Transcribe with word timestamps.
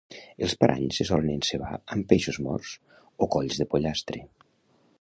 Els 0.45 0.53
paranys 0.61 0.95
se 1.01 1.05
solen 1.09 1.27
encebar 1.33 1.69
amb 1.95 2.09
peixos 2.13 2.39
morts 2.47 2.73
o 3.27 3.31
colls 3.37 3.61
de 3.63 3.69
pollastre. 3.75 4.25